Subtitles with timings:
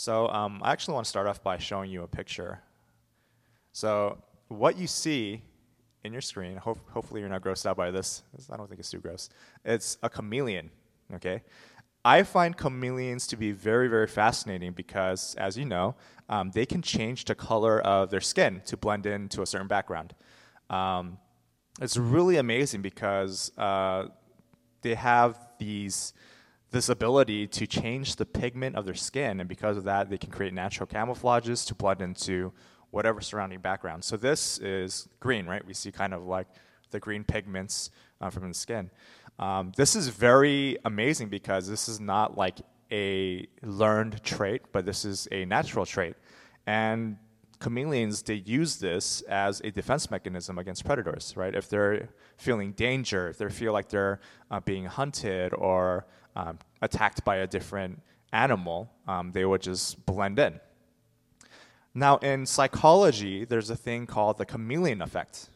[0.00, 2.60] So um, I actually want to start off by showing you a picture.
[3.72, 4.16] So
[4.48, 5.42] what you see
[6.04, 8.22] in your screen, hope, hopefully you're not grossed out by this.
[8.50, 9.28] I don't think it's too gross.
[9.62, 10.70] It's a chameleon,
[11.16, 11.42] okay?
[12.02, 15.96] I find chameleons to be very, very fascinating because, as you know,
[16.30, 20.14] um, they can change the color of their skin to blend into a certain background.
[20.70, 21.18] Um,
[21.78, 24.06] it's really amazing because uh,
[24.80, 26.14] they have these
[26.70, 30.30] this ability to change the pigment of their skin, and because of that, they can
[30.30, 32.52] create natural camouflages to blend into
[32.90, 34.04] whatever surrounding background.
[34.04, 35.64] So this is green, right?
[35.64, 36.46] We see kind of like
[36.90, 38.90] the green pigments uh, from the skin.
[39.38, 42.58] Um, this is very amazing because this is not like
[42.92, 46.14] a learned trait, but this is a natural trait.
[46.66, 47.16] And
[47.60, 51.54] chameleons, they use this as a defense mechanism against predators, right?
[51.54, 57.24] If they're feeling danger, if they feel like they're uh, being hunted or um, attacked
[57.24, 58.00] by a different
[58.32, 60.60] animal, um, they would just blend in.
[61.94, 65.50] Now, in psychology, there's a thing called the chameleon effect.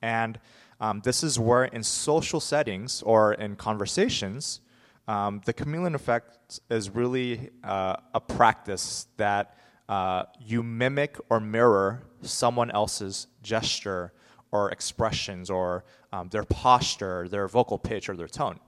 [0.00, 0.38] And
[0.80, 4.60] um, this is where, in social settings or in conversations,
[5.06, 12.02] um, the chameleon effect is really uh, a practice that uh, you mimic or mirror
[12.22, 14.12] someone else's gesture
[14.50, 18.58] or expressions or um, their posture, their vocal pitch, or their tone.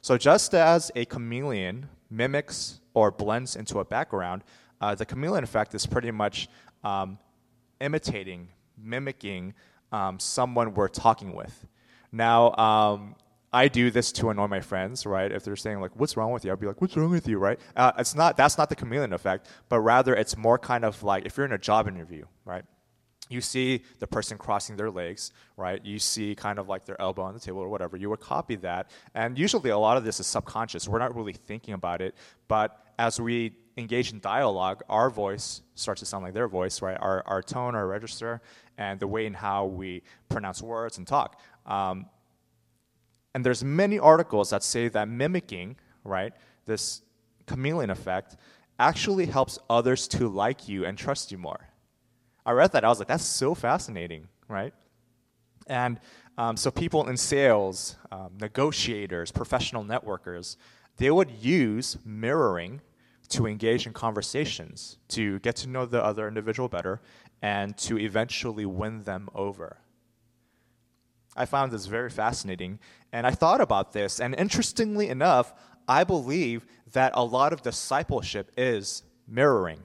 [0.00, 4.42] So, just as a chameleon mimics or blends into a background,
[4.80, 6.48] uh, the chameleon effect is pretty much
[6.84, 7.18] um,
[7.80, 9.54] imitating, mimicking
[9.92, 11.66] um, someone we're talking with.
[12.12, 13.16] Now, um,
[13.52, 15.30] I do this to annoy my friends, right?
[15.30, 17.38] If they're saying like, "What's wrong with you?" I'll be like, "What's wrong with you?"
[17.38, 17.58] Right?
[17.74, 18.36] Uh, it's not.
[18.36, 21.52] That's not the chameleon effect, but rather it's more kind of like if you're in
[21.52, 22.64] a job interview, right?
[23.28, 25.84] You see the person crossing their legs, right?
[25.84, 27.96] You see kind of like their elbow on the table or whatever.
[27.96, 30.88] You would copy that, and usually a lot of this is subconscious.
[30.88, 32.14] We're not really thinking about it,
[32.48, 36.98] but as we engage in dialogue, our voice starts to sound like their voice, right?
[37.00, 38.40] Our, our tone, our register,
[38.76, 41.40] and the way in how we pronounce words and talk.
[41.64, 42.06] Um,
[43.34, 46.32] and there's many articles that say that mimicking, right,
[46.64, 47.02] this
[47.46, 48.36] chameleon effect,
[48.80, 51.67] actually helps others to like you and trust you more.
[52.48, 54.72] I read that, I was like, that's so fascinating, right?
[55.66, 56.00] And
[56.38, 60.56] um, so people in sales, um, negotiators, professional networkers,
[60.96, 62.80] they would use mirroring
[63.28, 67.02] to engage in conversations, to get to know the other individual better,
[67.42, 69.76] and to eventually win them over.
[71.36, 72.78] I found this very fascinating,
[73.12, 75.52] and I thought about this, and interestingly enough,
[75.86, 79.84] I believe that a lot of discipleship is mirroring.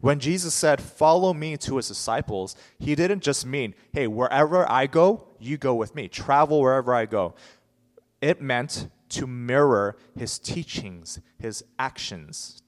[0.00, 4.86] When Jesus said, Follow me to his disciples, he didn't just mean, Hey, wherever I
[4.86, 6.08] go, you go with me.
[6.08, 7.34] Travel wherever I go.
[8.20, 12.62] It meant to mirror his teachings, his actions.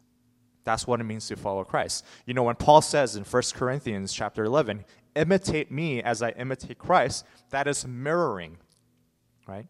[0.65, 2.05] That's what it means to follow Christ.
[2.27, 4.85] You know, when Paul says in 1 Corinthians chapter 11,
[5.17, 8.59] imitate me as I imitate Christ, that is mirroring,
[9.47, 9.67] right?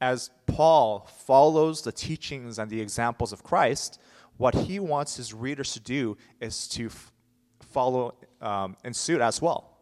[0.00, 4.00] As Paul follows the teachings and the examples of Christ,
[4.40, 7.12] what he wants his readers to do is to f-
[7.60, 9.76] follow um, in suit as well.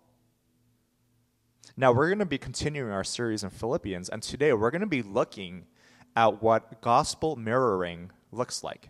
[1.77, 4.89] Now, we're going to be continuing our series in Philippians, and today we're going to
[4.89, 5.67] be looking
[6.17, 8.89] at what gospel mirroring looks like.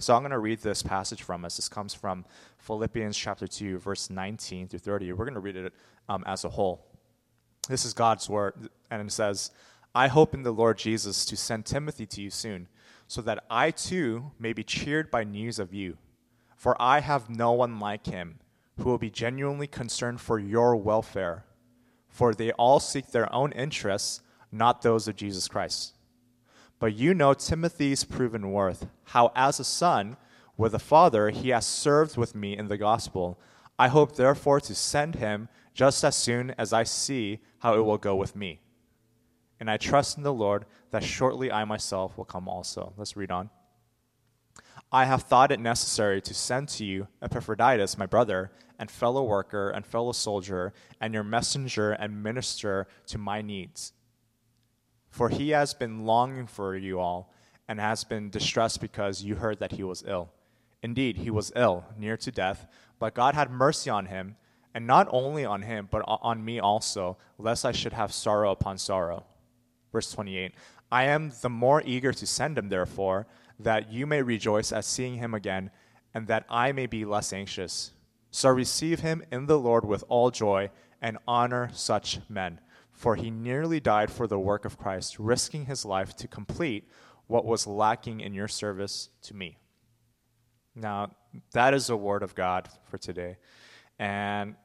[0.00, 1.56] So I'm going to read this passage from us.
[1.56, 2.26] This comes from
[2.58, 5.12] Philippians chapter 2, verse 19 through 30.
[5.12, 5.72] We're going to read it
[6.10, 6.84] um, as a whole.
[7.70, 9.50] This is God's word, and it says,
[9.94, 12.68] I hope in the Lord Jesus to send Timothy to you soon,
[13.08, 15.96] so that I too may be cheered by news of you.
[16.54, 18.38] For I have no one like him
[18.76, 21.44] who will be genuinely concerned for your welfare,
[22.08, 24.20] for they all seek their own interests,
[24.52, 25.94] not those of Jesus Christ.
[26.78, 30.16] But you know Timothy's proven worth, how as a son
[30.56, 33.40] with a father he has served with me in the gospel.
[33.78, 37.98] I hope therefore to send him just as soon as I see how it will
[37.98, 38.60] go with me.
[39.60, 42.92] And I trust in the Lord that shortly I myself will come also.
[42.96, 43.50] Let's read on.
[44.90, 49.70] I have thought it necessary to send to you Epaphroditus, my brother, and fellow worker
[49.70, 53.92] and fellow soldier, and your messenger and minister to my needs
[55.10, 57.32] for he has been longing for you all
[57.66, 60.30] and has been distressed because you heard that he was ill.
[60.82, 62.66] Indeed, he was ill, near to death,
[62.98, 64.36] but God had mercy on him,
[64.74, 68.78] and not only on him, but on me also, lest I should have sorrow upon
[68.78, 69.26] sorrow.
[69.92, 70.54] Verse 28
[70.90, 73.26] I am the more eager to send him, therefore,
[73.58, 75.70] that you may rejoice at seeing him again,
[76.14, 77.92] and that I may be less anxious.
[78.30, 80.70] So receive him in the Lord with all joy,
[81.00, 82.60] and honor such men
[82.98, 86.88] for he nearly died for the work of Christ, risking his life to complete
[87.28, 89.56] what was lacking in your service to me.
[90.74, 91.12] Now,
[91.52, 93.36] that is a word of God for today.
[94.00, 94.56] And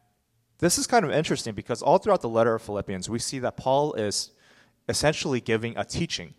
[0.57, 3.55] this is kind of interesting because all throughout the letter of Philippians, we see that
[3.55, 4.31] Paul is
[4.87, 6.33] essentially giving a teaching,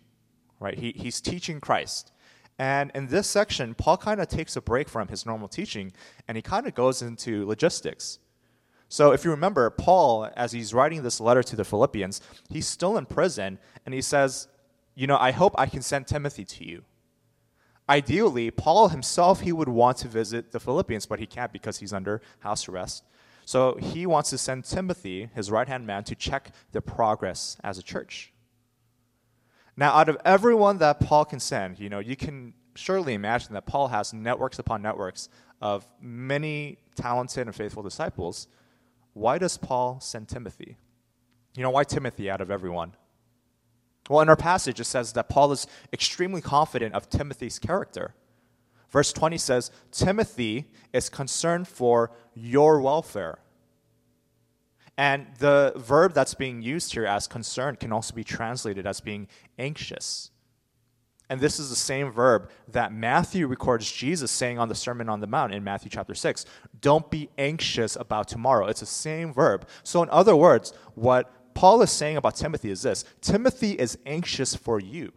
[0.59, 0.77] right?
[0.77, 2.11] He, he's teaching Christ.
[2.57, 5.91] And in this section, Paul kind of takes a break from his normal teaching
[6.27, 8.19] and he kind of goes into logistics.
[8.87, 12.97] So if you remember, Paul, as he's writing this letter to the Philippians, he's still
[12.97, 14.47] in prison and he says,
[14.95, 16.83] You know, I hope I can send Timothy to you.
[17.89, 21.93] Ideally, Paul himself, he would want to visit the Philippians, but he can't because he's
[21.93, 23.03] under house arrest.
[23.45, 27.77] So he wants to send Timothy, his right hand man, to check their progress as
[27.77, 28.33] a church.
[29.77, 33.65] Now, out of everyone that Paul can send, you know, you can surely imagine that
[33.65, 35.29] Paul has networks upon networks
[35.61, 38.47] of many talented and faithful disciples.
[39.13, 40.77] Why does Paul send Timothy?
[41.55, 42.93] You know, why Timothy out of everyone?
[44.09, 48.13] Well, in our passage, it says that Paul is extremely confident of Timothy's character.
[48.91, 53.39] Verse 20 says, Timothy is concerned for your welfare.
[54.97, 59.27] And the verb that's being used here as concerned can also be translated as being
[59.59, 60.31] anxious.
[61.29, 65.19] And this is the same verb that Matthew records Jesus saying on the Sermon on
[65.19, 66.45] the Mount in Matthew chapter 6.
[66.81, 68.67] Don't be anxious about tomorrow.
[68.67, 69.67] It's the same verb.
[69.83, 74.55] So, in other words, what Paul is saying about Timothy is this Timothy is anxious
[74.55, 75.11] for you.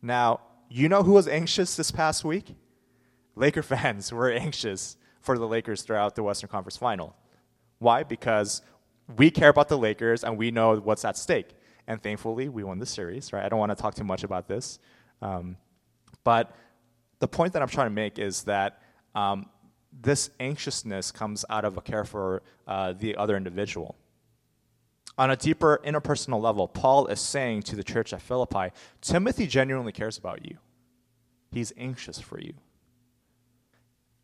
[0.00, 0.40] Now,
[0.70, 2.54] you know who was anxious this past week?
[3.36, 7.14] Laker fans were anxious for the Lakers throughout the Western Conference final.
[7.80, 8.04] Why?
[8.04, 8.62] Because
[9.16, 11.50] we care about the Lakers and we know what's at stake.
[11.88, 13.44] And thankfully, we won the series, right?
[13.44, 14.78] I don't want to talk too much about this.
[15.20, 15.56] Um,
[16.22, 16.54] but
[17.18, 18.80] the point that I'm trying to make is that
[19.14, 19.46] um,
[19.92, 23.96] this anxiousness comes out of a care for uh, the other individual.
[25.18, 29.92] On a deeper interpersonal level, Paul is saying to the church at Philippi Timothy genuinely
[29.92, 30.58] cares about you,
[31.50, 32.54] he's anxious for you.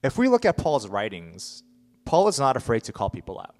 [0.02, 1.64] If we look at Paul's writings,
[2.06, 3.54] Paul is not afraid to call people out.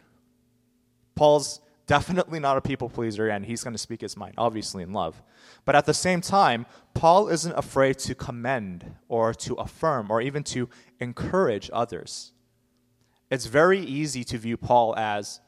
[1.17, 4.93] Paul's definitely not a people pleaser, and he's going to speak his mind, obviously in
[4.93, 5.23] love.
[5.65, 6.65] But at the same time,
[6.95, 10.69] Paul isn't afraid to commend or to affirm or even to
[11.01, 12.33] encourage others.
[13.31, 15.41] It's very easy to view Paul as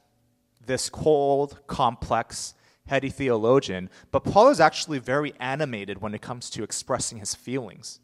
[0.67, 2.55] this cold, complex,
[2.89, 8.01] heady theologian, but Paul is actually very animated when it comes to expressing his feelings.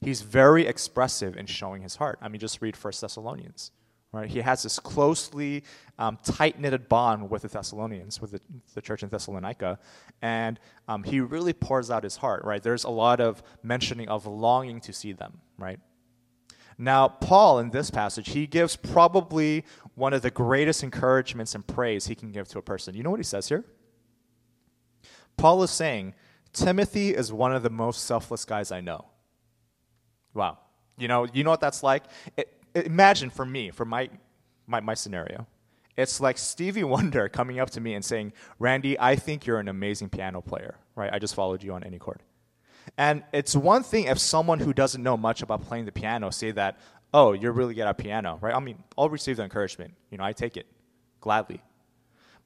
[0.00, 2.18] He's very expressive in showing his heart.
[2.22, 3.72] I mean, just read 1 Thessalonians.
[4.10, 4.30] Right?
[4.30, 5.64] He has this closely
[5.98, 8.40] um, tight knitted bond with the Thessalonians, with the,
[8.72, 9.78] the church in Thessalonica,
[10.22, 12.42] and um, he really pours out his heart.
[12.44, 12.62] Right?
[12.62, 15.40] There's a lot of mentioning of longing to see them.
[15.58, 15.78] Right?
[16.78, 19.64] Now, Paul in this passage, he gives probably
[19.96, 22.94] one of the greatest encouragements and praise he can give to a person.
[22.94, 23.64] You know what he says here?
[25.36, 26.14] Paul is saying,
[26.52, 29.06] Timothy is one of the most selfless guys I know.
[30.34, 30.58] Wow.
[30.96, 32.04] You know, you know what that's like?
[32.36, 34.08] It, imagine for me, for my,
[34.66, 35.46] my, my scenario,
[35.96, 39.68] it's like Stevie Wonder coming up to me and saying, Randy, I think you're an
[39.68, 41.10] amazing piano player, right?
[41.12, 42.22] I just followed you on any chord.
[42.96, 46.52] And it's one thing if someone who doesn't know much about playing the piano say
[46.52, 46.78] that,
[47.12, 48.54] oh, you're really good at piano, right?
[48.54, 49.94] I mean, I'll receive the encouragement.
[50.10, 50.66] You know, I take it
[51.20, 51.62] gladly.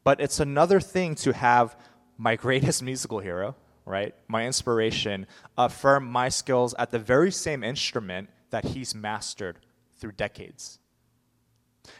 [0.05, 1.77] But it's another thing to have
[2.19, 4.15] my greatest musical hero, right?
[4.29, 5.27] My inspiration
[5.57, 9.59] affirm my skills at the very same instrument that he's mastered
[9.99, 10.79] through decades.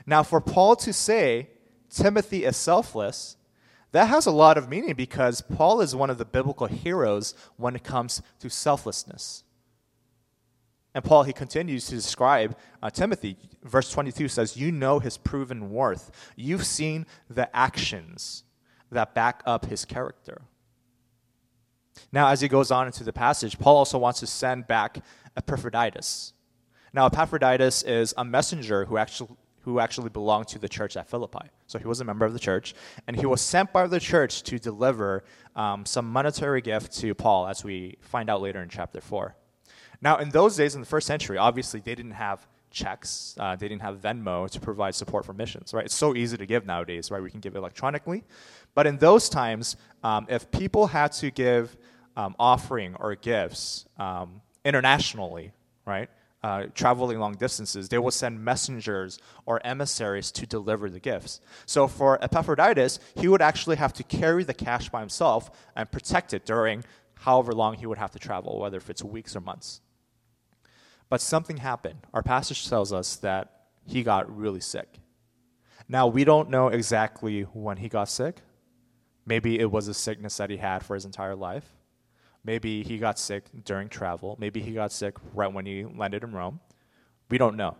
[0.07, 1.49] Now, for Paul to say
[1.91, 3.37] Timothy is selfless,
[3.93, 7.77] that has a lot of meaning because Paul is one of the biblical heroes when
[7.77, 9.45] it comes to selflessness.
[10.95, 13.37] And Paul, he continues to describe uh, Timothy.
[13.63, 16.11] Verse 22 says, You know his proven worth.
[16.37, 18.45] You've seen the actions
[18.91, 20.43] that back up his character.
[22.11, 24.99] Now, as he goes on into the passage, Paul also wants to send back
[25.37, 26.33] Epaphroditus.
[26.93, 29.31] Now, Epaphroditus is a messenger who actually,
[29.63, 31.49] who actually belonged to the church at Philippi.
[31.67, 32.75] So he was a member of the church,
[33.07, 35.25] and he was sent by the church to deliver
[35.57, 39.35] um, some monetary gift to Paul, as we find out later in chapter 4.
[40.03, 43.37] Now, in those days, in the first century, obviously they didn't have checks.
[43.39, 45.85] Uh, they didn't have Venmo to provide support for missions, right?
[45.85, 47.23] It's so easy to give nowadays, right?
[47.23, 48.25] We can give electronically.
[48.75, 51.77] But in those times, um, if people had to give
[52.17, 55.53] um, offering or gifts um, internationally,
[55.87, 56.09] right?
[56.43, 61.41] Uh, traveling long distances, they will send messengers or emissaries to deliver the gifts.
[61.67, 66.35] So for Epaphroditus, he would actually have to carry the cash by himself and protect
[66.35, 66.83] it during
[67.15, 69.81] however long he would have to travel, whether if it's weeks or months.
[71.09, 72.01] But something happened.
[72.13, 73.53] Our passage tells us that
[73.87, 74.99] he got really sick.
[75.89, 78.41] Now, we don't know exactly when he got sick.
[79.27, 81.65] Maybe it was a sickness that he had for his entire life.
[82.45, 84.37] Maybe he got sick during travel.
[84.39, 86.61] Maybe he got sick right when he landed in Rome.
[87.31, 87.77] We don't know.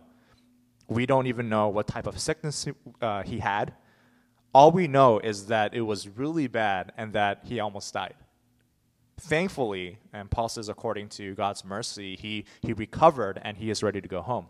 [0.87, 2.67] We don't even know what type of sickness
[3.01, 3.73] uh, he had.
[4.53, 8.15] All we know is that it was really bad and that he almost died.
[9.19, 14.01] Thankfully, and Paul says, according to God's mercy, he, he recovered and he is ready
[14.01, 14.47] to go home.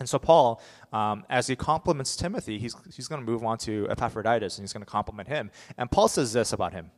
[0.00, 0.60] And so, Paul,
[0.92, 4.72] um, as he compliments Timothy, he's, he's going to move on to Epaphroditus and he's
[4.72, 5.50] going to compliment him.
[5.76, 6.90] And Paul says this about him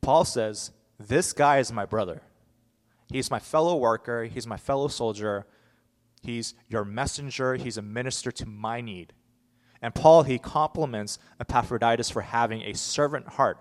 [0.00, 2.22] Paul says, This guy is my brother.
[3.08, 5.46] He's my fellow worker, he's my fellow soldier,
[6.22, 9.12] he's your messenger, he's a minister to my need.
[9.80, 13.58] And Paul, he compliments Epaphroditus for having a servant heart.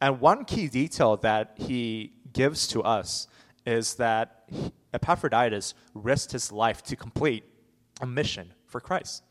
[0.00, 3.28] And one key detail that he gives to us
[3.64, 4.50] is that
[4.92, 7.44] Epaphroditus risked his life to complete
[8.00, 9.22] a mission for Christ.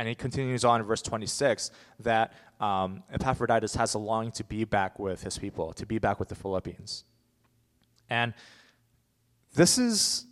[0.00, 4.64] And he continues on in verse 26 that um, Epaphroditus has a longing to be
[4.64, 7.04] back with his people, to be back with the Philippians.
[8.08, 8.32] And
[9.52, 10.24] this is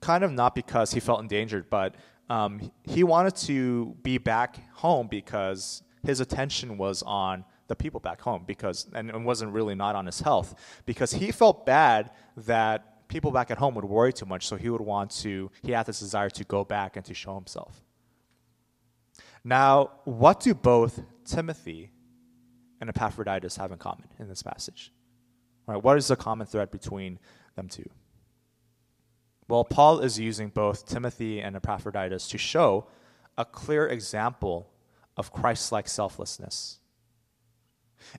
[0.00, 1.96] kind of not because he felt endangered, but
[2.28, 8.20] um, he wanted to be back home because his attention was on the people back
[8.20, 10.54] home because and it wasn't really not on his health
[10.86, 14.70] because he felt bad that people back at home would worry too much so he
[14.70, 17.82] would want to he had this desire to go back and to show himself
[19.44, 21.90] now what do both timothy
[22.80, 24.92] and epaphroditus have in common in this passage
[25.66, 27.18] right what is the common thread between
[27.56, 27.88] them two
[29.50, 32.86] well, Paul is using both Timothy and Epaphroditus to show
[33.36, 34.70] a clear example
[35.16, 36.78] of Christ like selflessness.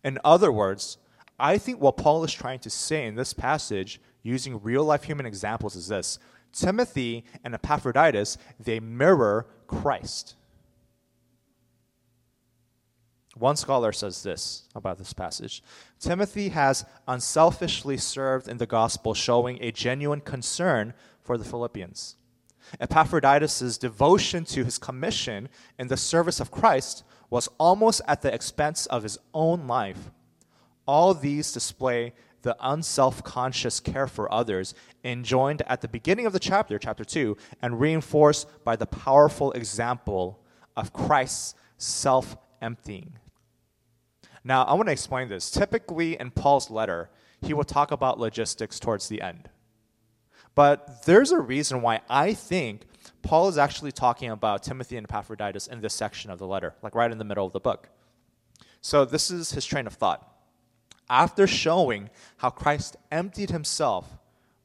[0.03, 0.97] In other words,
[1.39, 5.25] I think what Paul is trying to say in this passage, using real life human
[5.25, 6.19] examples, is this
[6.51, 10.35] Timothy and Epaphroditus, they mirror Christ.
[13.37, 15.63] One scholar says this about this passage
[15.99, 22.15] Timothy has unselfishly served in the gospel, showing a genuine concern for the Philippians.
[22.79, 28.85] Epaphroditus' devotion to his commission in the service of Christ was almost at the expense
[28.85, 30.11] of his own life.
[30.85, 34.73] All these display the unself conscious care for others
[35.03, 40.39] enjoined at the beginning of the chapter, chapter 2, and reinforced by the powerful example
[40.75, 43.17] of Christ's self emptying.
[44.43, 45.51] Now, I want to explain this.
[45.51, 47.09] Typically, in Paul's letter,
[47.41, 49.49] he will talk about logistics towards the end.
[50.55, 52.81] But there's a reason why I think
[53.21, 56.95] Paul is actually talking about Timothy and Epaphroditus in this section of the letter, like
[56.95, 57.89] right in the middle of the book.
[58.81, 60.27] So this is his train of thought.
[61.09, 64.17] After showing how Christ emptied himself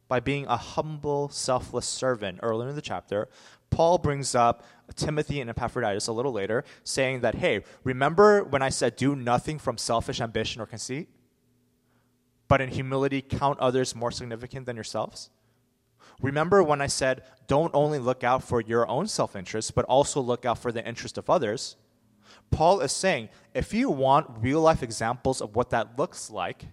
[0.08, 3.28] by being a humble, selfless servant earlier in the chapter,
[3.70, 8.68] Paul brings up Timothy and Epaphroditus a little later, saying that, hey, remember when I
[8.68, 11.08] said do nothing from selfish ambition or conceit,
[12.48, 15.30] but in humility count others more significant than yourselves?
[16.22, 20.20] Remember when I said, don't only look out for your own self interest, but also
[20.20, 21.76] look out for the interest of others?
[22.50, 26.66] Paul is saying, if you want real life examples of what that looks like,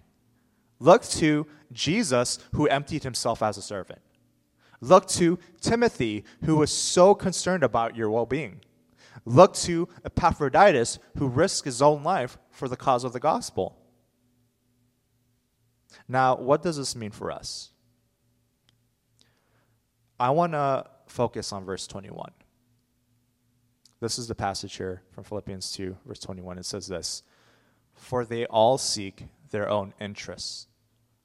[0.78, 4.00] look to Jesus who emptied himself as a servant.
[4.84, 8.60] Look to Timothy who was so concerned about your well being.
[9.24, 13.78] Look to Epaphroditus who risked his own life for the cause of the gospel.
[16.06, 17.70] Now, what does this mean for us?
[20.20, 22.30] I want to focus on verse 21.
[24.00, 26.58] This is the passage here from Philippians 2, verse 21.
[26.58, 27.22] It says this
[27.94, 30.66] For they all seek their own interests,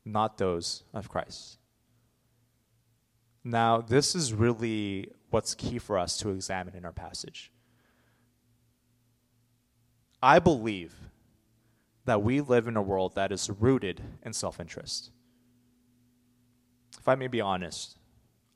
[0.05, 1.58] not those of Christ.
[3.43, 7.51] Now, this is really what's key for us to examine in our passage.
[10.21, 10.93] I believe
[12.05, 15.11] that we live in a world that is rooted in self interest.
[16.99, 17.97] If I may be honest,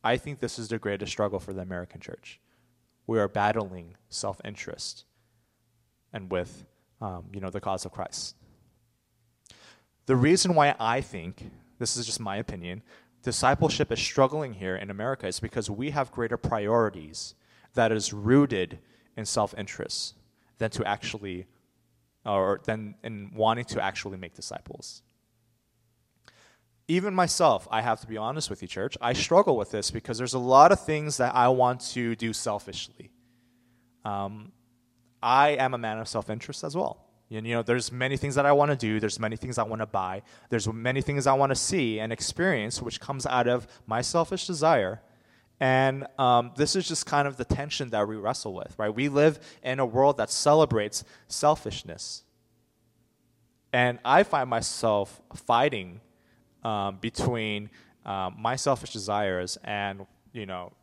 [0.04, 2.42] I think this is the greatest struggle for the American church.
[3.08, 5.06] We are battling self interest
[6.12, 6.66] and with
[7.04, 8.36] um, you know, the cause of Christ.
[10.06, 12.82] The reason why I think, this is just my opinion,
[13.24, 17.36] discipleship is struggling here in America is because we have greater priorities
[17.74, 18.80] that is rooted
[19.18, 20.16] in self interest
[20.60, 21.48] than to actually,
[22.26, 25.02] or than in wanting to actually make disciples
[26.88, 30.18] even myself, I have to be honest with you, church, I struggle with this because
[30.18, 33.12] there's a lot of things that I want to do selfishly.
[34.04, 34.52] Um,
[35.22, 37.06] I am a man of self interest as well.
[37.36, 39.00] And, you know, there's many things that I want to do.
[39.00, 40.22] There's many things I want to buy.
[40.50, 44.46] There's many things I want to see and experience, which comes out of my selfish
[44.46, 45.02] desire.
[45.60, 48.94] And um, this is just kind of the tension that we wrestle with, right?
[48.94, 52.24] We live in a world that celebrates selfishness.
[53.72, 56.02] And I find myself fighting
[56.64, 57.70] um, between
[58.06, 60.74] um, my selfish desires and, you know,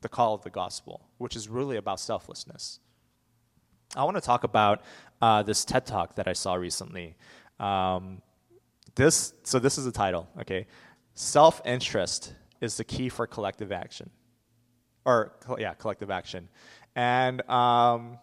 [0.00, 2.80] the call of the gospel, which is really about selflessness.
[3.96, 4.82] I want to talk about
[5.22, 7.16] uh, this TED talk that I saw recently.
[7.60, 8.22] Um,
[8.94, 10.66] this, so this is the title, okay?
[11.14, 14.10] Self interest is the key for collective action.
[15.04, 16.48] Or, yeah, collective action.
[16.96, 18.18] And um,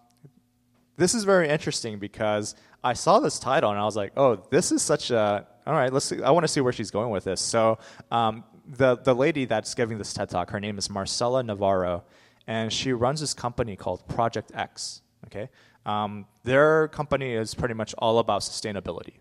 [0.97, 4.71] this is very interesting because I saw this title and I was like, oh, this
[4.71, 7.23] is such a, all right, let's see, I want to see where she's going with
[7.23, 7.39] this.
[7.39, 7.77] So,
[8.11, 12.03] um, the, the lady that's giving this TED talk, her name is Marcella Navarro,
[12.47, 15.01] and she runs this company called Project X.
[15.27, 15.49] Okay,
[15.85, 19.15] um, their company is pretty much all about sustainability.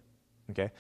[0.51, 0.71] Okay,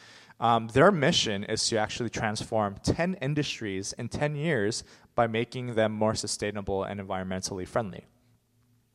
[0.40, 4.84] um, their mission is to actually transform 10 industries in 10 years
[5.14, 8.06] by making them more sustainable and environmentally friendly.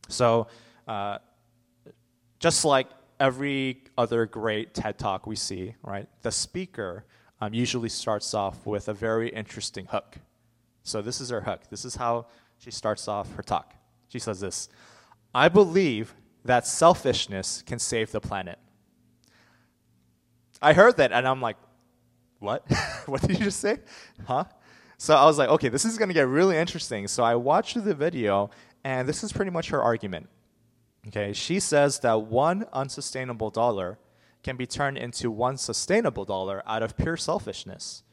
[0.07, 0.47] So,
[0.87, 1.19] uh,
[2.39, 2.87] just like
[3.19, 7.05] every other great TED talk we see, right, the speaker
[7.41, 10.17] um, usually starts off with a very interesting hook.
[10.81, 11.61] So, this is her hook.
[11.69, 12.25] This is how
[12.57, 13.75] she starts off her talk.
[14.07, 14.69] She says this
[15.35, 16.15] I believe
[16.45, 18.57] that selfishness can save the planet.
[20.61, 21.57] I heard that and I'm like,
[22.39, 22.63] what?
[23.05, 23.79] what did you just say?
[24.25, 24.45] Huh?
[24.97, 27.09] So I was like, okay, this is going to get really interesting.
[27.09, 28.49] So I watched the video,
[28.85, 30.29] and this is pretty much her argument.
[31.07, 33.99] Okay, she says that one unsustainable dollar
[34.41, 38.03] can be turned into one sustainable dollar out of pure selfishness.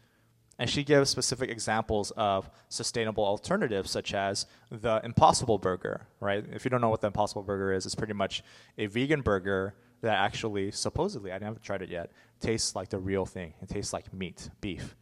[0.58, 6.44] And she gives specific examples of sustainable alternatives, such as the Impossible Burger, right?
[6.52, 8.42] If you don't know what the Impossible Burger is, it's pretty much
[8.76, 13.24] a vegan burger that actually, supposedly, I haven't tried it yet, tastes like the real
[13.24, 13.54] thing.
[13.62, 14.94] It tastes like meat, beef.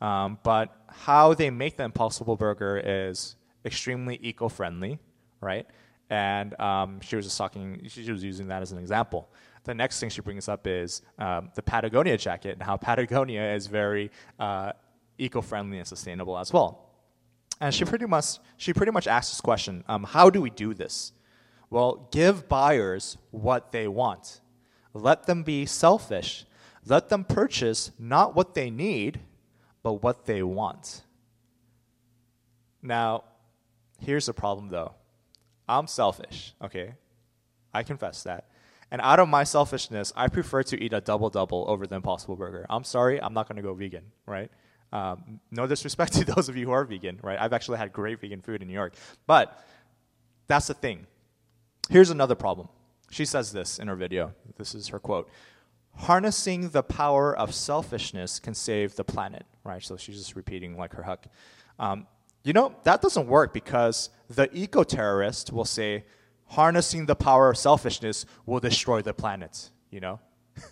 [0.00, 4.98] Um, but how they make the Impossible Burger is extremely eco friendly,
[5.40, 5.66] right?
[6.10, 9.30] And um, she was just talking, she was using that as an example.
[9.64, 13.66] The next thing she brings up is um, the Patagonia jacket and how Patagonia is
[13.66, 14.72] very uh,
[15.18, 16.90] eco-friendly and sustainable as well.
[17.60, 20.74] And she pretty much she pretty much asks this question: um, How do we do
[20.74, 21.12] this?
[21.70, 24.40] Well, give buyers what they want.
[24.92, 26.46] Let them be selfish.
[26.86, 29.20] Let them purchase not what they need,
[29.82, 31.02] but what they want.
[32.82, 33.24] Now,
[33.98, 34.94] here's the problem though.
[35.68, 36.94] I'm selfish, okay?
[37.72, 38.48] I confess that.
[38.90, 42.36] And out of my selfishness, I prefer to eat a double double over the Impossible
[42.36, 42.66] Burger.
[42.68, 44.50] I'm sorry, I'm not to go vegan, right?
[44.94, 47.38] Um, no disrespect to those of you who are vegan, right?
[47.38, 48.94] I've actually had great vegan food in New York.
[49.26, 49.60] But
[50.46, 51.06] that's the thing.
[51.90, 52.68] Here's another problem.
[53.10, 54.32] She says this in her video.
[54.56, 55.28] This is her quote
[55.96, 59.82] Harnessing the power of selfishness can save the planet, right?
[59.82, 61.26] So she's just repeating like her huck.
[61.78, 62.06] Um,
[62.44, 66.04] you know, that doesn't work because the eco terrorist will say,
[66.46, 70.20] harnessing the power of selfishness will destroy the planet, you know?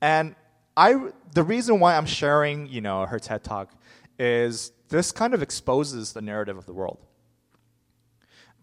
[0.00, 0.34] and
[0.78, 3.72] I the reason why I'm sharing, you know, her TED talk
[4.16, 6.98] is this kind of exposes the narrative of the world.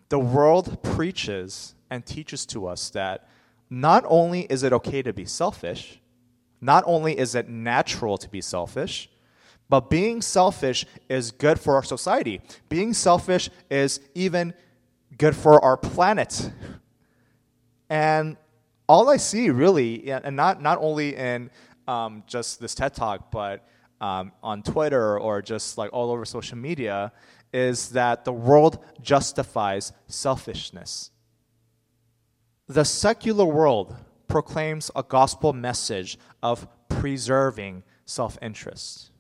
[0.08, 3.28] The world preaches and teaches to us that
[3.70, 6.00] not only is it okay to be selfish,
[6.62, 9.10] not only is it natural to be selfish,
[9.68, 12.40] but being selfish is good for our society.
[12.70, 14.54] Being selfish is even
[15.18, 16.50] good for our planet.
[17.90, 18.38] And
[18.88, 21.50] all I see really, and not, not only in
[21.88, 23.68] um, just this TED Talk, but
[24.02, 27.12] um, on Twitter or just like all over social media,
[27.54, 31.12] is that the world justifies selfishness.
[32.68, 33.96] The secular world
[34.28, 39.12] proclaims a gospel message of preserving self interest.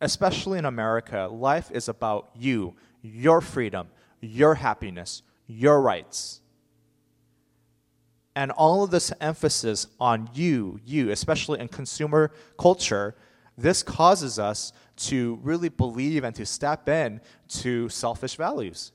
[0.00, 3.88] Especially in America, life is about you, your freedom,
[4.20, 6.39] your happiness, your rights.
[8.36, 13.16] And all of this emphasis on you, you, especially in consumer culture,
[13.58, 18.92] this causes us to really believe and to step in to selfish values.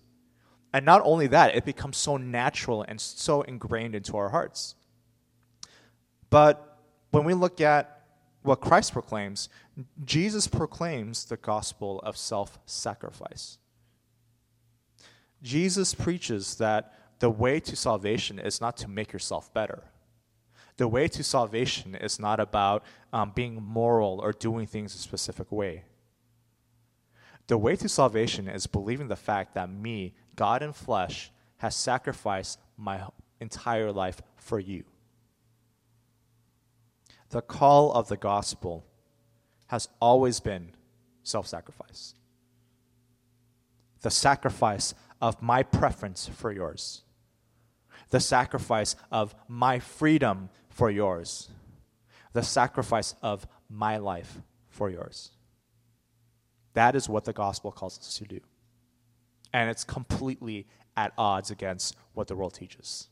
[0.73, 4.75] And not only that, it becomes so natural and so ingrained into our hearts.
[6.29, 6.79] But
[7.11, 8.01] when we look at
[8.41, 9.49] what Christ proclaims,
[10.03, 13.57] Jesus proclaims the gospel of self sacrifice.
[15.41, 19.83] Jesus preaches that the way to salvation is not to make yourself better.
[20.77, 25.51] The way to salvation is not about um, being moral or doing things a specific
[25.51, 25.85] way.
[27.47, 32.59] The way to salvation is believing the fact that me, God in flesh, has sacrificed
[32.77, 33.03] my
[33.39, 34.83] entire life for you.
[37.29, 38.85] The call of the gospel
[39.67, 40.71] has always been
[41.23, 42.15] self sacrifice.
[44.01, 47.04] The sacrifice of my preference for yours
[48.15, 51.49] the sacrifice of my freedom for yours,
[52.31, 54.37] the sacrifice of my life
[54.69, 55.31] for yours.
[56.75, 58.39] That is what the gospel calls us to do.
[59.51, 63.09] And it's completely at odds against what the world teaches.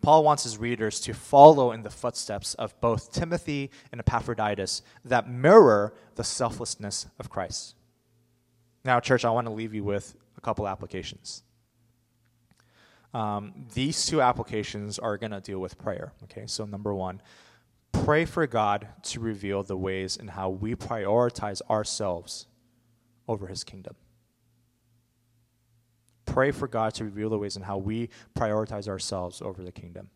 [0.00, 5.28] Paul wants his readers to follow in the footsteps of both Timothy and Epaphroditus that
[5.28, 7.74] mirror the selflessness of Christ.
[8.86, 11.42] Now, church, I want to leave you with a couple applications.
[13.14, 16.12] Um, these two applications are going to deal with prayer.
[16.24, 17.22] Okay, so number one,
[17.92, 22.46] pray for God to reveal the ways in how we prioritize ourselves
[23.26, 23.94] over His kingdom.
[26.26, 30.10] Pray for God to reveal the ways in how we prioritize ourselves over the kingdom.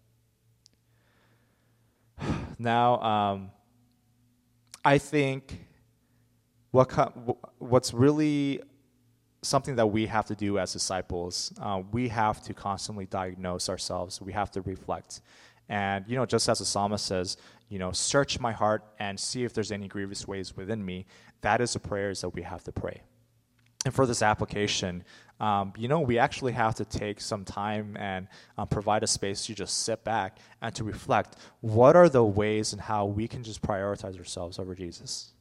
[2.58, 3.50] Now, um,
[4.84, 5.66] I think
[6.70, 6.88] what
[7.58, 8.60] what's really
[9.42, 11.52] something that we have to do as disciples.
[11.60, 14.20] Uh, we have to constantly diagnose ourselves.
[14.20, 15.20] We have to reflect.
[15.68, 17.36] And, you know, just as the psalmist says,
[17.68, 21.06] you know, search my heart and see if there's any grievous ways within me.
[21.40, 23.02] That is the prayers that we have to pray.
[23.84, 25.02] And for this application,
[25.40, 29.46] um, you know, we actually have to take some time and um, provide a space
[29.46, 33.42] to just sit back and to reflect what are the ways and how we can
[33.42, 35.32] just prioritize ourselves over Jesus.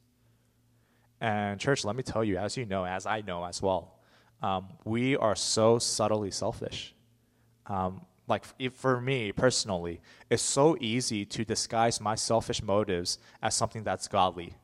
[1.22, 3.94] And, church, let me tell you, as you know, as I know as well,
[4.42, 6.96] um, we are so subtly selfish.
[7.66, 13.84] Um, like, for me personally, it's so easy to disguise my selfish motives as something
[13.84, 14.56] that's godly.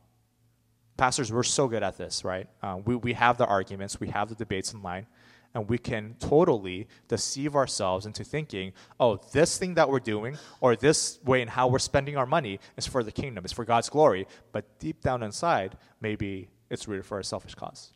[0.97, 2.49] Pastors, we're so good at this, right?
[2.61, 5.07] Uh, we, we have the arguments, we have the debates in line,
[5.53, 10.75] and we can totally deceive ourselves into thinking, oh, this thing that we're doing, or
[10.75, 13.89] this way and how we're spending our money is for the kingdom, it's for God's
[13.89, 14.27] glory.
[14.51, 17.93] But deep down inside, maybe it's really for a selfish cause.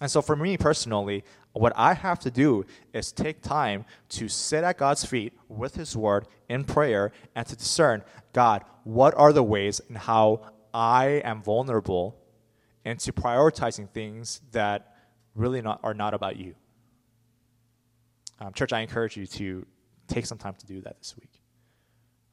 [0.00, 4.62] And so, for me personally, what I have to do is take time to sit
[4.62, 9.42] at God's feet with His Word in prayer and to discern God, what are the
[9.42, 12.18] ways and how I am vulnerable
[12.84, 14.95] into prioritizing things that
[15.36, 16.54] really not, are not about you.
[18.40, 19.66] Um, church, I encourage you to
[20.08, 21.40] take some time to do that this week.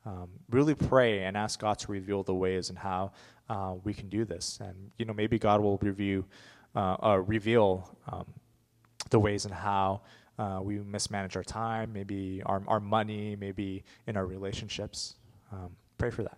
[0.06, 3.12] Um, really pray and ask God to reveal the ways and how
[3.50, 4.60] uh, we can do this.
[4.62, 6.26] And you know, maybe God will review,
[6.76, 8.26] uh, uh, reveal um,
[9.10, 10.02] the ways and how
[10.38, 15.16] uh, we mismanage our time, maybe our, our money, maybe in our relationships.
[15.52, 16.38] Um, pray for that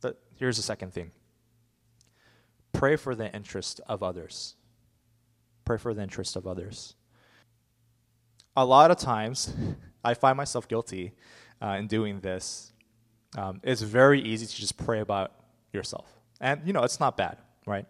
[0.00, 1.10] But here's the second thing
[2.72, 4.54] pray for the interest of others.
[5.64, 6.94] Pray for the interest of others.
[8.56, 9.52] A lot of times,
[10.04, 11.14] I find myself guilty
[11.62, 12.72] uh, in doing this.
[13.36, 15.32] Um, it's very easy to just pray about
[15.72, 16.12] yourself.
[16.40, 17.86] And, you know, it's not bad, right?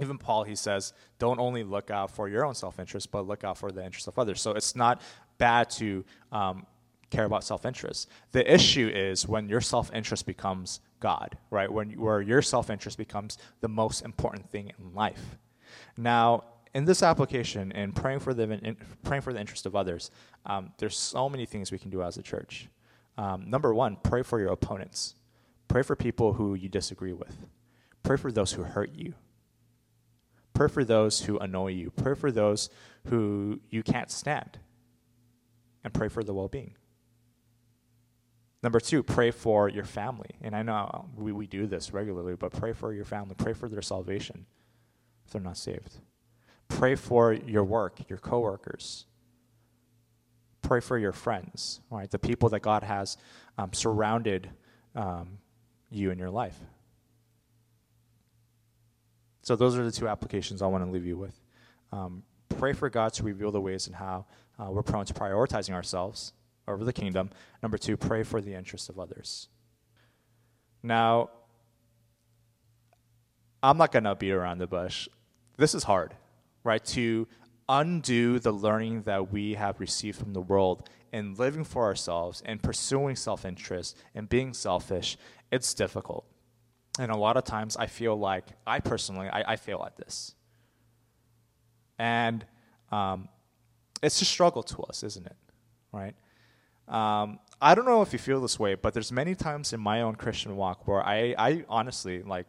[0.00, 3.44] Even Paul, he says, don't only look out for your own self interest, but look
[3.44, 4.40] out for the interest of others.
[4.40, 5.00] So it's not
[5.38, 6.66] bad to um,
[7.10, 8.08] care about self interest.
[8.32, 11.72] The issue is when your self interest becomes God, right?
[11.72, 15.38] When where your self interest becomes the most important thing in life.
[15.96, 20.10] Now, in this application, in praying for the in, praying for the interest of others,
[20.46, 22.68] um, there's so many things we can do as a church.
[23.16, 25.14] Um, number one, pray for your opponents.
[25.66, 27.36] Pray for people who you disagree with.
[28.02, 29.14] Pray for those who hurt you.
[30.54, 31.90] Pray for those who annoy you.
[31.90, 32.70] Pray for those
[33.08, 34.58] who you can't stand.
[35.84, 36.74] And pray for the well being.
[38.62, 40.30] Number two, pray for your family.
[40.40, 43.34] And I know we, we do this regularly, but pray for your family.
[43.36, 44.46] Pray for their salvation
[45.24, 45.98] if they're not saved.
[46.68, 49.06] Pray for your work, your coworkers.
[50.62, 52.10] Pray for your friends, right?
[52.10, 53.16] The people that God has
[53.56, 54.50] um, surrounded
[54.94, 55.38] um,
[55.90, 56.56] you in your life.
[59.42, 61.40] So those are the two applications I want to leave you with.
[61.90, 64.26] Um, pray for God to reveal the ways in how
[64.58, 66.32] uh, we're prone to prioritizing ourselves
[66.66, 67.30] over the kingdom.
[67.62, 69.48] Number two, pray for the interests of others.
[70.82, 71.30] Now,
[73.62, 75.08] I'm not going to beat around the bush.
[75.56, 76.14] This is hard,
[76.68, 76.84] right?
[76.84, 77.26] To
[77.66, 82.62] undo the learning that we have received from the world and living for ourselves and
[82.62, 85.16] pursuing self interest and being selfish,
[85.50, 86.26] it's difficult.
[86.98, 90.34] And a lot of times I feel like, I personally, I, I fail at this.
[91.98, 92.44] And
[92.92, 93.28] um,
[94.02, 95.36] it's a struggle to us, isn't it?
[95.90, 96.14] Right?
[96.86, 100.02] Um, I don't know if you feel this way, but there's many times in my
[100.02, 102.46] own Christian walk where I, I honestly like,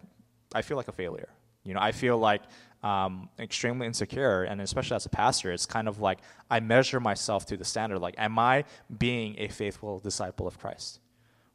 [0.53, 1.29] I feel like a failure.
[1.63, 2.41] You know, I feel like
[2.84, 7.46] um, extremely insecure, and especially as a pastor, it's kind of like I measure myself
[7.48, 8.00] to the standard.
[8.00, 8.63] Like, am I
[8.98, 11.00] being a faithful disciple of Christ?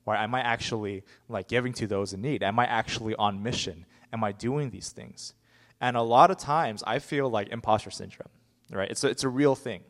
[0.06, 2.42] Or am I actually like giving to those in need?
[2.42, 3.86] Am I actually on mission?
[4.12, 5.32] Am I doing these things?
[5.80, 8.28] And a lot of times, I feel like imposter syndrome.
[8.70, 8.90] Right?
[8.90, 9.82] It's a, it's a real thing.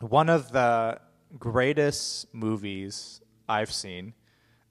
[0.00, 1.00] One of the
[1.38, 4.12] greatest movies I've seen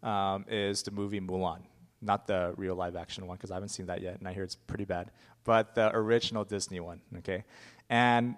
[0.03, 1.61] um, is the movie Mulan.
[2.01, 4.43] Not the real live action one, because I haven't seen that yet, and I hear
[4.43, 5.11] it's pretty bad.
[5.43, 7.43] But the original Disney one, okay?
[7.89, 8.35] And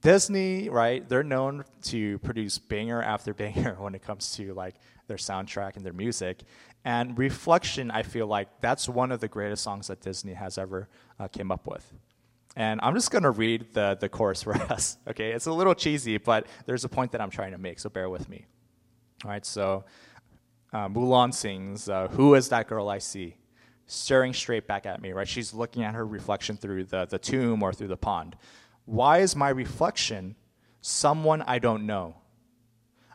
[0.00, 4.76] Disney, right, they're known to produce banger after banger when it comes to like
[5.08, 6.42] their soundtrack and their music.
[6.84, 10.88] And Reflection, I feel like that's one of the greatest songs that Disney has ever
[11.18, 11.92] uh, came up with.
[12.56, 15.32] And I'm just gonna read the, the chorus for us, okay?
[15.32, 18.08] It's a little cheesy, but there's a point that I'm trying to make, so bear
[18.08, 18.46] with me.
[19.24, 19.84] All right, so
[20.72, 23.36] uh, Mulan sings, uh, Who is that girl I see?
[23.86, 25.26] Staring straight back at me, right?
[25.26, 28.36] She's looking at her reflection through the, the tomb or through the pond.
[28.84, 30.36] Why is my reflection
[30.80, 32.16] someone I don't know?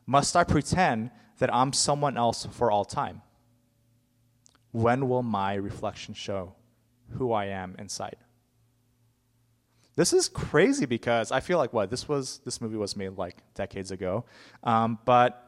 [0.05, 3.21] Must I pretend that I'm someone else for all time?
[4.71, 6.55] When will my reflection show
[7.11, 8.17] who I am inside?
[9.95, 13.37] This is crazy because I feel like what this was this movie was made like
[13.53, 14.25] decades ago,
[14.63, 15.42] um, but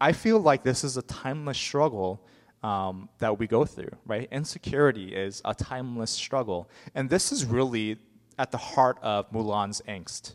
[0.00, 2.24] I feel like this is a timeless struggle
[2.62, 4.28] um, that we go through, right?
[4.32, 6.70] Insecurity is a timeless struggle.
[6.94, 7.98] And this is really
[8.38, 10.34] at the heart of Mulan's angst.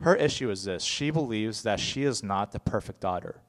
[0.00, 3.40] Her issue is this she believes that she is not the perfect daughter.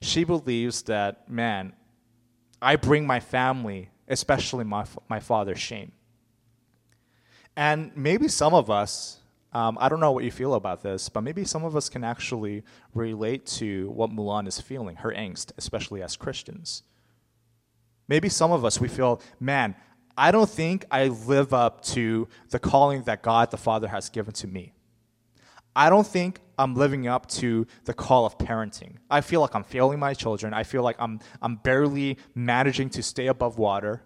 [0.00, 1.72] She believes that, man,
[2.60, 5.92] I bring my family, especially my, my father, shame.
[7.56, 9.20] And maybe some of us
[9.54, 12.02] um, I don't know what you feel about this, but maybe some of us can
[12.02, 16.82] actually relate to what Mulan is feeling, her angst, especially as Christians.
[18.08, 19.76] Maybe some of us, we feel, man,
[20.18, 24.34] I don't think I live up to the calling that God the Father has given
[24.34, 24.74] to me.
[25.76, 28.96] I don't think I'm living up to the call of parenting.
[29.10, 30.54] I feel like I'm failing my children.
[30.54, 34.02] I feel like I'm, I'm barely managing to stay above water.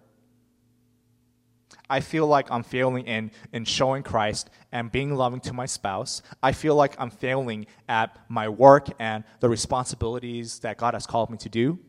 [1.89, 6.21] I feel like I'm failing in, in showing Christ and being loving to my spouse.
[6.41, 11.29] I feel like I'm failing at my work and the responsibilities that God has called
[11.29, 11.79] me to do.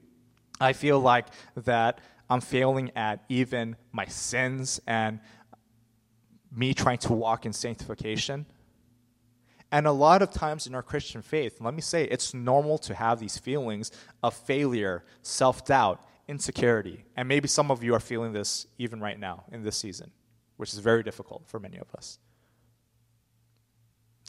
[0.61, 5.21] I feel like that I'm failing at even my sins and
[6.53, 8.47] me trying to walk in sanctification.
[9.73, 12.95] And a lot of times in our Christian faith, let me say, it's normal to
[12.95, 17.05] have these feelings of failure, self doubt, insecurity.
[17.17, 20.13] And maybe some of you are feeling this even right now in this season,
[20.57, 22.19] which is very difficult for many of us.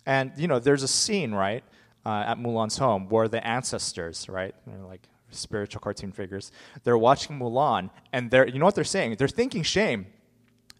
[0.05, 1.63] And, you know, there's a scene, right,
[2.03, 6.51] uh, at Mulan's home where the ancestors, right, they're like spiritual cartoon figures,
[6.83, 9.15] they're watching Mulan, and they're, you know what they're saying?
[9.17, 10.07] They're thinking shame.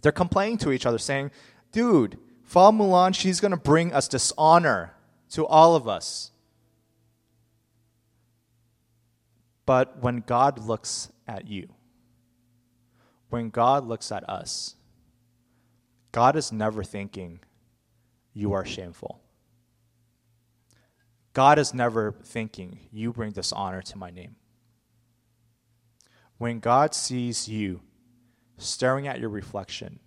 [0.02, 1.30] They're complaining to each other, saying,
[1.72, 4.96] dude, follow Mulan, she's going to bring us dishonor
[5.30, 6.32] to all of us.
[9.68, 11.70] But when God looks at you,
[13.30, 14.76] when God looks at us,
[16.12, 17.40] God is never thinking,
[18.34, 19.22] you are shameful.
[21.34, 24.36] God is never thinking, you bring dishonor to my name.
[26.38, 27.82] When God sees you
[28.58, 30.00] staring at your reflection,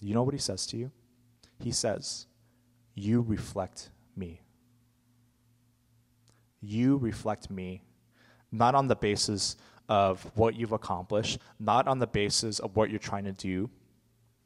[0.00, 0.90] you know what he says to you?
[1.58, 2.26] He says,
[2.94, 4.40] You reflect me.
[6.60, 7.82] You reflect me
[8.50, 9.56] not on the basis
[9.90, 13.68] of what you've accomplished, not on the basis of what you're trying to do,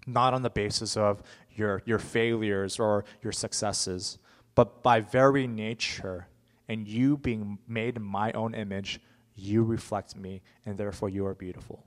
[0.07, 1.22] not on the basis of
[1.54, 4.18] your, your failures or your successes,
[4.54, 6.26] but by very nature
[6.66, 9.00] and you being made in my own image,
[9.37, 11.85] you reflect me, and therefore you are beautiful.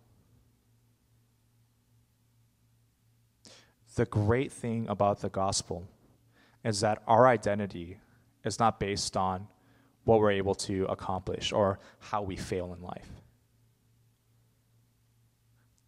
[3.96, 5.88] The great thing about the gospel
[6.64, 7.98] is that our identity
[8.44, 9.48] is not based on
[10.04, 13.10] what we're able to accomplish or how we fail in life.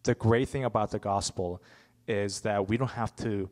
[0.02, 1.62] The great thing about the gospel
[2.08, 3.50] is that we don't have to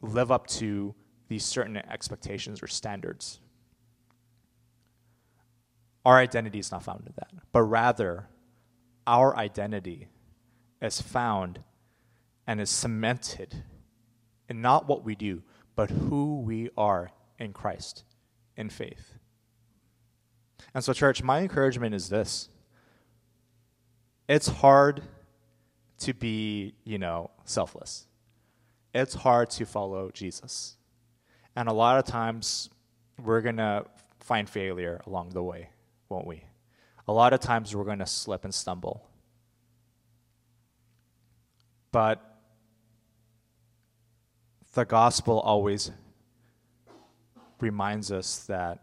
[0.00, 0.94] live up to
[1.28, 3.40] these certain expectations or standards.
[6.04, 8.28] Our identity is not found in that, but rather,
[9.06, 10.08] our identity
[10.82, 11.60] is found
[12.46, 13.64] and is cemented
[14.48, 15.42] in not what we do,
[15.74, 18.04] but who we are in Christ
[18.56, 19.14] in faith.
[20.74, 22.48] And so, church, my encouragement is this
[24.28, 25.02] it's hard
[26.00, 28.06] to be, you know, selfless.
[28.92, 30.76] It's hard to follow Jesus.
[31.56, 32.70] And a lot of times
[33.22, 33.84] we're going to
[34.20, 35.70] find failure along the way,
[36.08, 36.44] won't we?
[37.06, 39.06] A lot of times we're going to slip and stumble.
[41.92, 42.20] But
[44.74, 45.92] the gospel always
[47.60, 48.80] reminds us that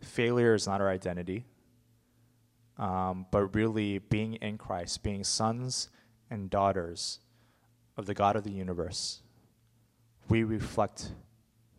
[0.00, 1.44] failure is not our identity,
[2.78, 5.88] um, but really being in Christ, being sons
[6.30, 7.20] and daughters
[7.96, 9.22] of the God of the universe.
[10.28, 11.12] We reflect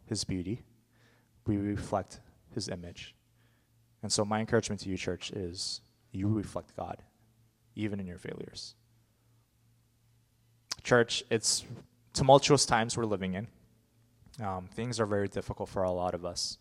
[0.05, 0.63] his beauty,
[1.45, 2.19] we reflect
[2.53, 3.13] his image.
[4.01, 5.81] And so, my encouragement to you, church, is
[6.11, 7.03] you reflect God,
[7.75, 8.75] even in your failures.
[10.83, 11.65] Church, it's
[12.13, 13.47] tumultuous times we're living in.
[14.41, 16.57] Um, things are very difficult for a lot of us.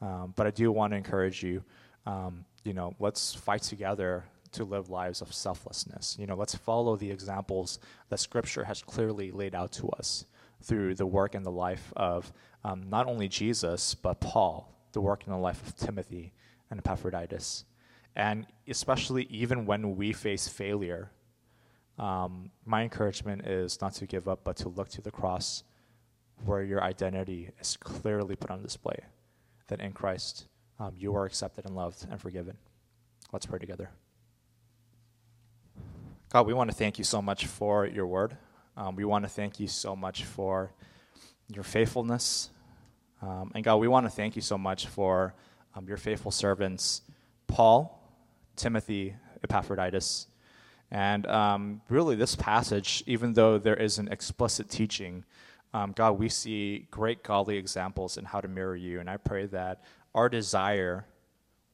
[0.00, 1.64] Um, but I do want to encourage you,
[2.06, 6.16] um, you know, let's fight together to live lives of selflessness.
[6.18, 10.24] You know, let's follow the examples that Scripture has clearly laid out to us
[10.62, 12.32] through the work and the life of
[12.64, 16.32] um, not only Jesus, but Paul, the work and the life of Timothy
[16.70, 17.64] and Epaphroditus.
[18.16, 21.12] And especially even when we face failure,
[21.98, 25.62] um, my encouragement is not to give up, but to look to the cross
[26.44, 28.98] where your identity is clearly put on display.
[29.68, 30.46] That in Christ,
[30.78, 32.56] um, you are accepted and loved and forgiven.
[33.32, 33.90] Let's pray together.
[36.30, 38.36] God, we want to thank you so much for your word.
[38.76, 40.72] Um, we want to thank you so much for
[41.48, 42.50] your faithfulness.
[43.20, 45.34] Um, and God, we want to thank you so much for
[45.74, 47.02] um, your faithful servants,
[47.46, 47.98] Paul,
[48.56, 50.26] Timothy, Epaphroditus.
[50.90, 55.24] And um, really, this passage, even though there is an explicit teaching,
[55.74, 59.00] um, God, we see great godly examples in how to mirror you.
[59.00, 59.82] And I pray that
[60.14, 61.06] our desire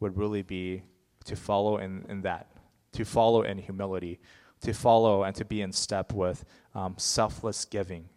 [0.01, 0.83] would really be
[1.25, 2.51] to follow in, in that,
[2.93, 4.21] to follow in humility,
[4.61, 6.45] to follow and to be in step with
[6.75, 8.09] um, selfless giving.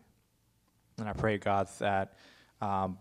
[0.98, 2.14] And I pray, God, that
[2.62, 2.98] um,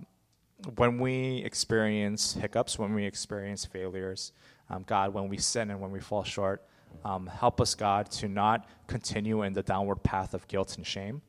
[0.77, 4.33] when we experience hiccups, when we experience failures,
[4.71, 6.67] um, God, when we sin and when we fall short,
[7.05, 11.23] um, help us, God, to not continue in the downward path of guilt and shame.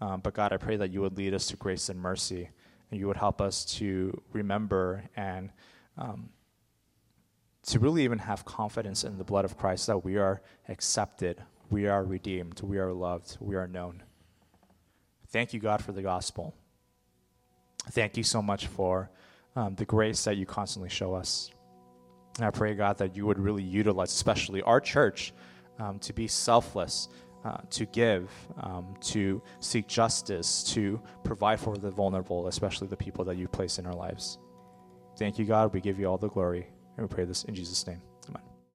[0.00, 2.50] Um, but God, I pray that you would lead us to grace and mercy,
[2.94, 5.50] you would help us to remember and
[5.96, 6.28] um,
[7.66, 11.86] to really even have confidence in the blood of Christ that we are accepted, we
[11.86, 14.02] are redeemed, we are loved, we are known.
[15.28, 16.54] Thank you, God, for the gospel.
[17.90, 19.10] Thank you so much for
[19.56, 21.50] um, the grace that you constantly show us.
[22.36, 25.32] And I pray, God, that you would really utilize, especially our church,
[25.78, 27.08] um, to be selfless,
[27.44, 28.30] uh, to give,
[28.62, 33.78] um, to seek justice, to provide for the vulnerable, especially the people that you place
[33.78, 34.38] in our lives.
[35.18, 35.72] Thank you, God.
[35.72, 36.66] We give you all the glory.
[36.96, 38.00] And we pray this in Jesus' name.